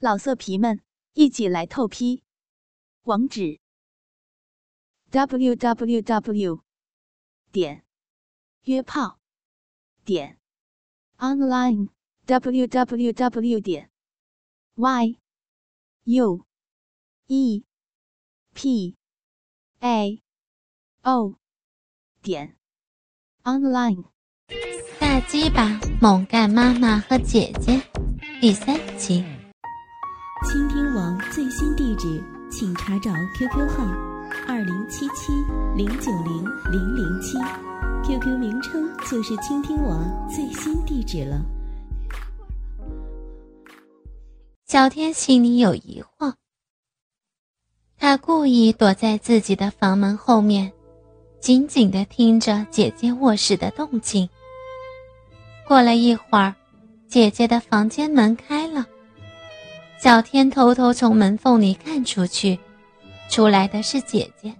[0.00, 0.80] 老色皮们，
[1.14, 2.22] 一起来透批！
[3.02, 3.58] 网址
[5.10, 6.62] ：w w w
[7.50, 7.84] 点
[8.62, 9.18] 约炮
[10.04, 10.38] 点
[11.16, 11.88] online
[12.26, 13.90] w w w 点
[14.76, 15.18] y
[16.04, 16.46] u
[17.26, 17.64] e
[18.54, 18.96] p
[19.80, 20.22] a
[21.02, 21.34] o
[22.22, 22.56] 点
[23.42, 24.04] online。
[25.00, 27.82] 大鸡巴猛干妈妈和姐姐
[28.40, 29.37] 第三集。
[30.44, 33.84] 倾听网最新地址，请查找 QQ 号
[34.46, 35.32] 二零七七
[35.76, 37.36] 零九零零零七
[38.04, 41.42] ，QQ 名称就是倾听网最新地址了。
[44.66, 46.32] 小天心里有疑惑，
[47.98, 50.72] 他故意躲在自己的房门后面，
[51.40, 54.28] 紧紧的听着姐姐卧室的动静。
[55.66, 56.54] 过了一会儿，
[57.08, 58.86] 姐姐的房间门开了。
[60.00, 62.58] 小天偷偷从门缝里看出去，
[63.28, 64.54] 出来的是姐姐。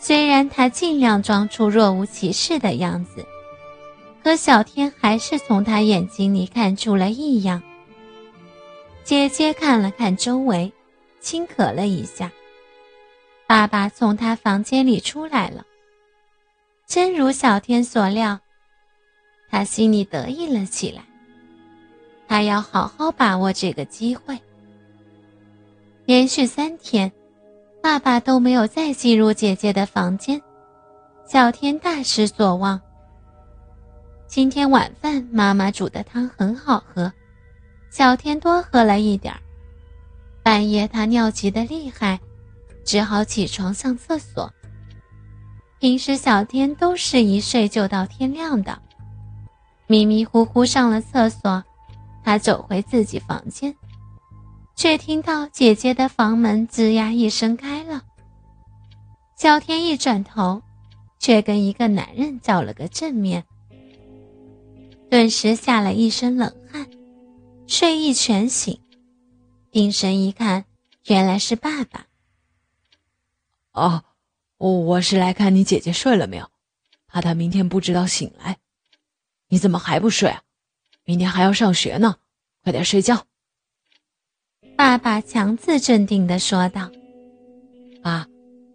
[0.00, 3.24] 虽然她尽量装出若无其事的样子，
[4.22, 7.62] 可小天还是从她眼睛里看出了异样。
[9.04, 10.72] 姐姐看了看周围，
[11.20, 12.30] 轻咳了一下。
[13.46, 15.64] 爸爸从他房间里出来了，
[16.86, 18.40] 真如小天所料，
[19.48, 21.07] 他心里得意了起来。
[22.28, 24.38] 他要好好把握这个机会。
[26.04, 27.10] 连续三天，
[27.82, 30.40] 爸爸都没有再进入姐姐的房间，
[31.26, 32.80] 小天大失所望。
[34.26, 37.10] 今天晚饭妈妈煮的汤很好喝，
[37.90, 39.34] 小天多喝了一点
[40.42, 42.20] 半夜他尿急的厉害，
[42.84, 44.52] 只好起床上厕所。
[45.78, 48.78] 平时小天都是一睡就到天亮的，
[49.86, 51.64] 迷迷糊糊上了厕所。
[52.22, 53.74] 他走回自己房间，
[54.76, 58.02] 却听到姐姐的房门吱呀一声开了。
[59.36, 60.62] 小天一转头，
[61.18, 63.44] 却跟一个男人照了个正面，
[65.08, 66.86] 顿时吓了一身冷汗，
[67.66, 68.80] 睡意全醒。
[69.70, 70.64] 定神一看，
[71.06, 72.06] 原来是爸爸。
[73.72, 74.02] 哦，
[74.56, 76.50] 我是来看你姐姐睡了没有，
[77.06, 78.58] 怕她明天不知道醒来。
[79.48, 80.42] 你怎么还不睡啊？
[81.08, 82.18] 明天还要上学呢，
[82.62, 83.26] 快点睡觉。
[84.76, 86.90] 爸爸强自镇定的说道
[88.04, 88.26] ：“爸，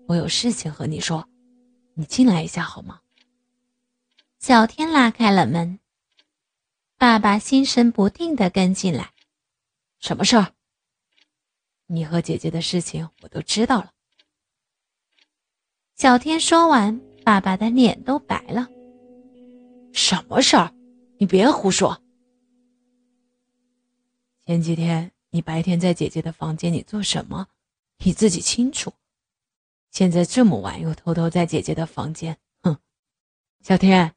[0.08, 1.30] 我有事情和你说，
[1.94, 3.02] 你进来一下好吗？”
[4.42, 5.78] 小天拉开了门，
[6.98, 9.12] 爸爸心神不定的跟进来
[10.02, 10.54] ：“什么事儿？
[11.86, 13.92] 你和姐姐的事情我都知道了。”
[15.96, 18.68] 小天说完，爸爸的脸都白了
[19.94, 20.74] ：“什么事儿？
[21.20, 21.96] 你别胡说！”
[24.46, 27.48] 前几天你白天在姐姐的房间里做什么，
[28.00, 28.94] 你自己清楚。
[29.90, 32.78] 现在这么晚又偷偷在姐姐的房间，哼！
[33.62, 34.14] 小天，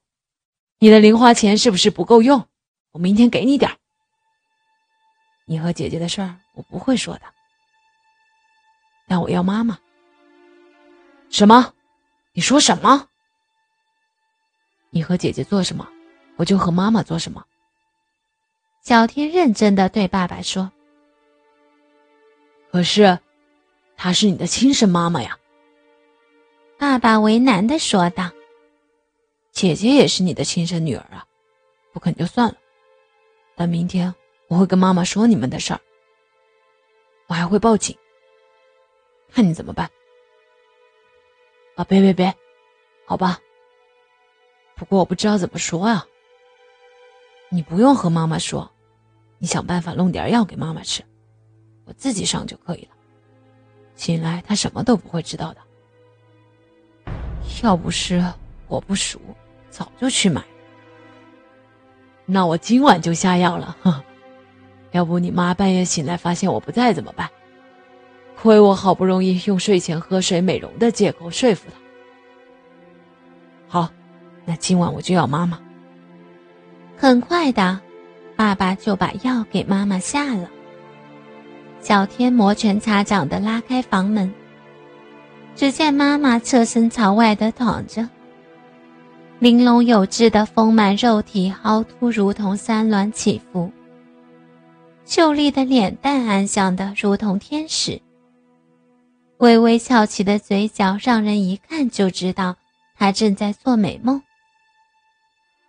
[0.81, 2.49] 你的零花钱是不是不够用？
[2.91, 3.79] 我明天给你点
[5.45, 7.23] 你和姐姐的事儿我不会说的，
[9.07, 9.79] 但我要妈妈。
[11.31, 11.73] 什么？
[12.33, 13.09] 你说什么？
[14.91, 15.87] 你和姐姐做什么，
[16.35, 17.47] 我就和妈妈做什么。
[18.87, 20.71] 小天认真的对爸爸说
[22.71, 23.19] ：“可是，
[23.97, 25.41] 她是你的亲生妈妈呀。”
[26.79, 28.31] 爸爸为难的说道
[29.51, 31.27] ：“姐姐也是你的亲生女儿啊，
[31.93, 32.55] 不肯就算了。
[33.57, 34.15] 但明天
[34.47, 35.81] 我会跟妈妈说你们的事儿，
[37.27, 37.99] 我还会报警，
[39.33, 39.91] 看你怎么办。”
[41.75, 42.33] 啊，别别别，
[43.05, 43.41] 好吧。
[44.77, 46.07] 不过我不知道怎么说啊。
[47.49, 48.71] 你不用和妈妈说。
[49.39, 51.03] 你想办法弄点药给妈妈吃，
[51.85, 52.91] 我自己上就可以了。
[53.95, 55.61] 醒来她什么都不会知道的。
[57.63, 58.23] 要不是
[58.69, 59.21] 我不熟，
[59.71, 60.43] 早就去买。
[62.25, 63.77] 那我今晚就下药了。
[64.93, 67.31] 要不你妈半夜醒来发现我不在怎么办？
[68.37, 71.77] 亏我好不容易用睡前喝水美容的借口说服她。
[73.69, 73.91] 好，
[74.45, 75.61] 那今晚我就要妈妈。
[76.97, 77.81] 很快的。
[78.37, 80.51] 爸爸就把药给妈妈下了。
[81.81, 84.33] 小天摩拳擦掌的拉开房门，
[85.55, 88.09] 只见妈妈侧身朝外的躺着，
[89.39, 93.71] 玲珑有致的丰满肉体凹凸如同山峦起伏，
[95.05, 98.03] 秀丽的脸蛋安详的如同天使，
[99.39, 102.57] 微微翘起的嘴角让人一看就知道
[102.99, 104.21] 她正在做美梦。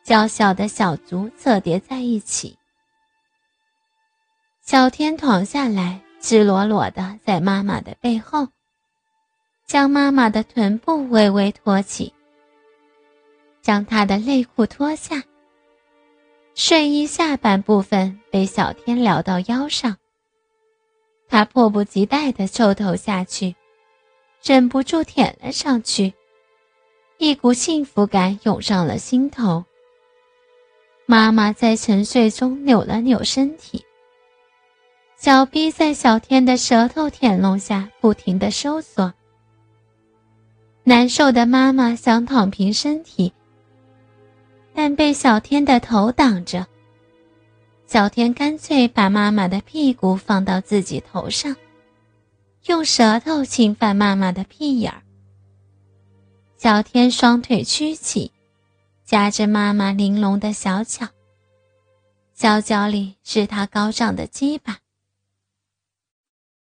[0.03, 2.56] 娇小的小足侧叠在一起，
[4.69, 8.49] 小天躺下来，赤裸裸的在妈妈的背后，
[9.65, 12.13] 将妈妈的臀部微微托起，
[13.61, 15.23] 将她的内裤脱下。
[16.53, 19.95] 睡衣下半部分被小天撩到腰上，
[21.29, 23.55] 他迫不及待地抽头下去，
[24.43, 26.13] 忍不住舔了上去，
[27.19, 29.63] 一股幸福感涌上了心头。
[31.05, 33.81] 妈妈在沉睡中扭了扭身体。
[35.17, 39.11] 小逼在小天的舌头舔弄下不停的收缩，
[40.83, 43.33] 难受的妈妈想躺平身体，
[44.75, 46.67] 但被小天的头挡着。
[47.87, 51.55] 小天干脆把妈妈的屁股放到自己头上，
[52.67, 55.01] 用舌头侵犯妈妈的屁眼儿。
[56.57, 58.31] 小天双腿屈起，
[59.03, 61.07] 夹着妈妈玲珑的小脚，
[62.35, 64.77] 小脚里是他高涨的鸡巴。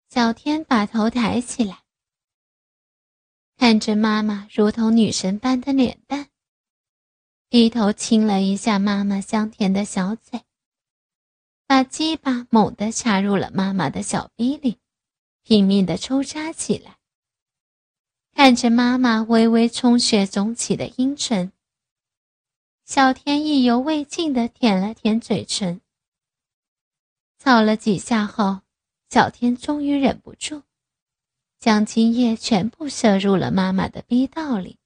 [0.09, 1.83] 小天把头抬起来，
[3.57, 6.29] 看着妈妈如同女神般的脸蛋，
[7.49, 10.41] 低头亲了一下妈妈香甜的小嘴，
[11.67, 14.79] 把鸡巴猛地插入了妈妈的小逼里，
[15.43, 16.97] 拼命的抽插起来。
[18.33, 21.51] 看着妈妈微微充血肿起的阴唇，
[22.85, 25.81] 小天意犹未尽的舔了舔嘴唇，
[27.37, 28.61] 操了几下后。
[29.09, 30.63] 小天终于忍不住，
[31.59, 34.77] 将精液全部射入了妈妈的逼道里，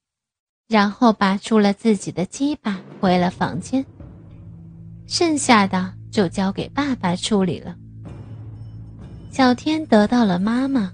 [0.68, 3.84] 然后拔出了自己的鸡巴，回了房间。
[5.08, 7.76] 剩下的就交给爸爸处理了。
[9.30, 10.92] 小天得到了妈妈，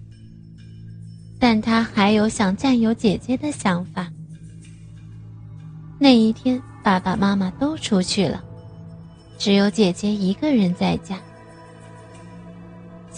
[1.39, 4.11] 但他还有想占有姐姐的想法。
[5.99, 8.43] 那一天，爸爸妈妈都出去了，
[9.39, 11.21] 只有姐姐一个人在家。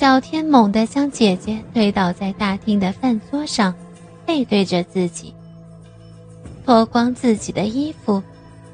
[0.00, 3.75] 小天猛地将姐姐推倒在大厅的饭桌上，
[4.25, 5.35] 背对着自己，
[6.64, 8.23] 脱光自己的衣服，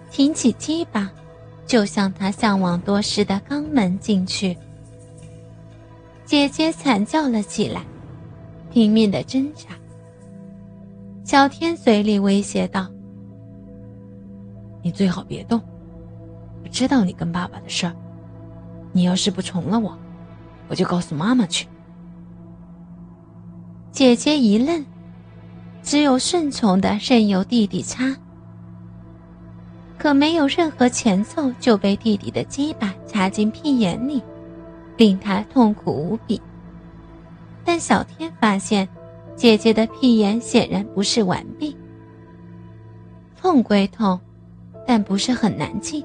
[0.08, 1.11] 挺起鸡巴，
[1.67, 4.56] 就向他向往多时的肛门进去。
[6.25, 7.82] 姐姐惨叫了起来，
[8.70, 9.70] 拼命的挣扎。
[11.25, 12.87] 小天嘴里威胁道
[14.81, 15.61] ：“你最好别动，
[16.62, 17.96] 我知道你跟爸爸的事儿，
[18.93, 19.99] 你要是不从了我。”
[20.69, 21.67] 我就告诉妈妈去。
[23.93, 24.85] 姐姐一愣，
[25.83, 28.15] 只有顺从的任由弟弟插，
[29.99, 34.23] 可没有任何前奏就被弟弟的鸡巴插进屁眼里，
[34.97, 36.41] 令他痛苦无比。
[37.65, 38.87] 但小天发现，
[39.35, 41.75] 姐姐的屁眼显然不是完毕，
[43.37, 44.21] 痛归痛，
[44.87, 46.05] 但不是很难进。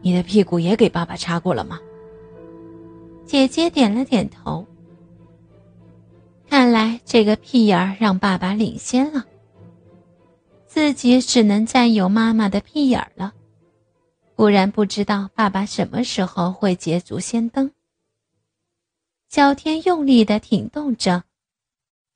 [0.00, 1.78] 你的屁股也给爸爸插过了吗？
[3.26, 4.66] 姐姐点了点头。
[6.48, 9.24] 看来这个屁眼儿让爸爸领先了，
[10.66, 13.32] 自己只能占有妈妈的屁眼儿了，
[14.34, 17.70] 不然不知道爸爸什么时候会捷足先登。
[19.30, 21.24] 小天用力的挺动着，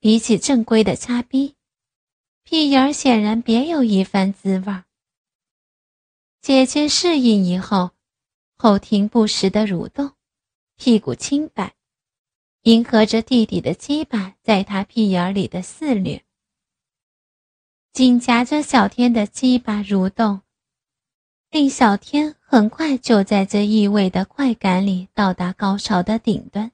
[0.00, 1.54] 比起正规的擦逼，
[2.42, 4.82] 屁眼儿显然别有一番滋味。
[6.42, 7.92] 姐姐适应以后，
[8.58, 10.12] 后庭不时的蠕动。
[10.76, 11.74] 屁股清白，
[12.62, 16.24] 迎合着弟弟的鸡巴在他屁眼里的肆虐，
[17.92, 20.42] 紧夹着小天的鸡巴蠕动，
[21.50, 26.70] 令小天很快就在这异味的快感里到达高潮的顶端。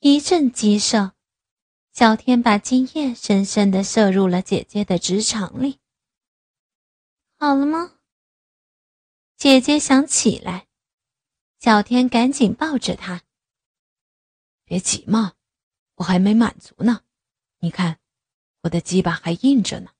[0.00, 1.12] 一阵激射，
[1.92, 5.78] 小天把精液深深地射入了姐姐的直肠里。
[7.36, 7.92] 好了吗？
[9.36, 10.66] 姐姐想起来。
[11.64, 13.22] 小天赶紧抱着他。
[14.66, 15.32] 别急嘛，
[15.94, 17.04] 我还没满足呢。
[17.60, 17.98] 你看，
[18.64, 19.92] 我的鸡巴还硬着呢。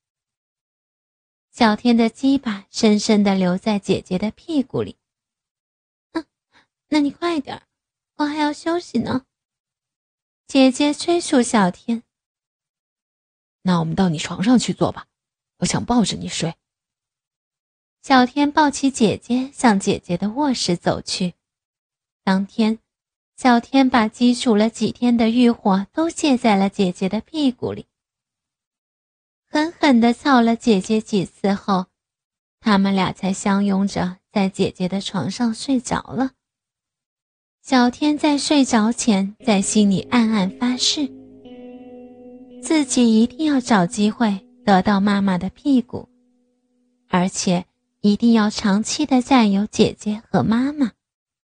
[1.52, 4.99] 小天的鸡巴深深的留在姐姐的屁股里。
[6.12, 6.26] 嗯，
[6.88, 7.62] 那你快点，
[8.16, 9.25] 我还要休息呢。
[10.47, 12.02] 姐姐催促小天。
[13.62, 15.06] 那我们到你床上去坐吧，
[15.61, 16.54] 我想抱着你睡。
[18.02, 21.33] 小天抱起姐姐，向姐姐的卧室走去。
[22.25, 22.78] 当天，
[23.37, 27.85] 小天把积储了几天的欲火都泄在了姐姐的屁股里，
[29.47, 31.85] 狠狠地操了姐姐几次后，
[32.61, 36.31] 他们俩才相拥着在姐姐的床上睡着了。
[37.61, 41.07] 小天在睡着前，在心里暗暗发誓，
[42.62, 46.09] 自己一定要找机会得到妈妈的屁股，
[47.11, 47.66] 而且
[48.00, 50.93] 一定要长期的占有姐姐和妈妈。